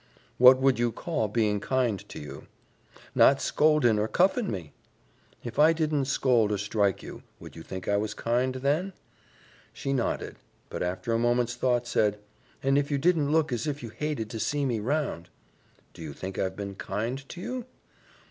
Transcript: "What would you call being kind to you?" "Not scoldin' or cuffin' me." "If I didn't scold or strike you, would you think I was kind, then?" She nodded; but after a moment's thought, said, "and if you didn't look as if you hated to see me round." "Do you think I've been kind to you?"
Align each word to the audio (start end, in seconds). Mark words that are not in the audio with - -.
"What 0.39 0.57
would 0.59 0.79
you 0.79 0.91
call 0.91 1.27
being 1.27 1.59
kind 1.59 1.99
to 2.09 2.17
you?" 2.19 2.47
"Not 3.13 3.39
scoldin' 3.39 3.99
or 3.99 4.07
cuffin' 4.07 4.49
me." 4.49 4.73
"If 5.43 5.59
I 5.59 5.73
didn't 5.73 6.05
scold 6.05 6.51
or 6.51 6.57
strike 6.57 7.03
you, 7.03 7.21
would 7.39 7.55
you 7.55 7.61
think 7.61 7.87
I 7.87 7.97
was 7.97 8.15
kind, 8.15 8.55
then?" 8.55 8.93
She 9.73 9.93
nodded; 9.93 10.37
but 10.71 10.81
after 10.81 11.13
a 11.13 11.19
moment's 11.19 11.53
thought, 11.53 11.85
said, 11.85 12.17
"and 12.63 12.79
if 12.79 12.89
you 12.89 12.97
didn't 12.97 13.31
look 13.31 13.53
as 13.53 13.67
if 13.67 13.83
you 13.83 13.89
hated 13.89 14.31
to 14.31 14.39
see 14.39 14.65
me 14.65 14.79
round." 14.79 15.29
"Do 15.93 16.01
you 16.01 16.13
think 16.13 16.39
I've 16.39 16.55
been 16.55 16.73
kind 16.73 17.29
to 17.29 17.39
you?" 17.39 17.65